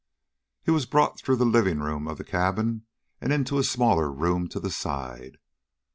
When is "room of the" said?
1.77-2.23